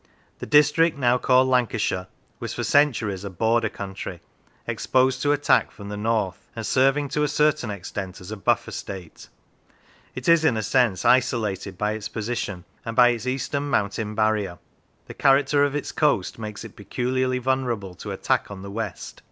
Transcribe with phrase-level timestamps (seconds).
[0.39, 2.07] The district now called Lan cashire
[2.39, 4.19] was for centuries a Border country,
[4.65, 8.71] exposed to attack from the north, and serving to a certain extent as a buffer
[8.71, 9.27] state.
[10.15, 14.57] It is, in a sense, isolated by its position, and by its eastern mountain barrier.
[15.05, 19.19] The character of its coast makes it peculiarly vulnerable to attack on the west.